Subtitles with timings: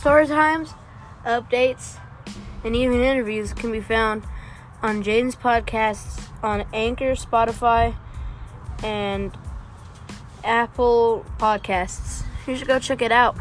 [0.00, 0.72] story times,
[1.26, 1.98] updates,
[2.64, 4.24] and even interviews can be found
[4.82, 7.94] on Jaden's podcasts on Anchor, Spotify,
[8.82, 9.36] and
[10.42, 12.22] Apple Podcasts.
[12.46, 13.36] You should go check it out.